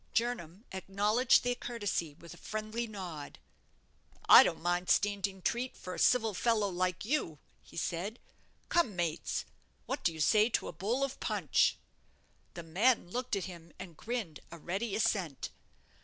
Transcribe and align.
Jernam 0.15 0.65
acknowledged 0.71 1.43
their 1.43 1.53
courtesy 1.53 2.15
with 2.15 2.33
a 2.33 2.37
friendly 2.37 2.87
nod. 2.87 3.37
"I 4.27 4.41
don't 4.41 4.59
mind 4.59 4.89
standing 4.89 5.43
treat 5.43 5.77
for 5.77 5.93
a 5.93 5.99
civil 5.99 6.33
fellow 6.33 6.69
like 6.69 7.05
you," 7.05 7.37
he 7.61 7.77
said; 7.77 8.17
"come, 8.67 8.95
mates, 8.95 9.45
what 9.85 10.03
do 10.03 10.11
you 10.11 10.19
say 10.19 10.49
to 10.49 10.67
a 10.67 10.73
bowl 10.73 11.03
of 11.03 11.19
punch?" 11.19 11.77
The 12.55 12.63
men 12.63 13.09
looked 13.11 13.35
at 13.35 13.45
him 13.45 13.73
and 13.77 13.95
grinned 13.95 14.39
a 14.51 14.57
ready 14.57 14.95
assent. 14.95 15.51